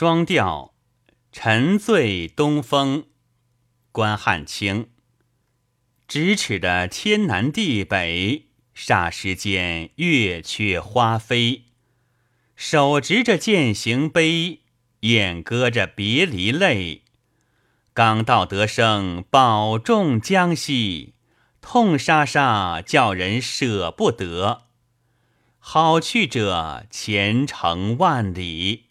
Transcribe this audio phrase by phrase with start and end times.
[0.00, 0.72] 双调
[1.30, 3.02] 《沉醉东风》，
[3.92, 4.88] 关汉卿。
[6.08, 11.64] 咫尺的天南地北，霎时间月缺花飞。
[12.56, 14.60] 手执着践行杯，
[15.00, 17.02] 眼歌着别离泪。
[17.92, 21.12] 刚到得胜，保重江西。
[21.60, 24.62] 痛杀杀，叫人舍不得。
[25.58, 28.86] 好去者，前程万里。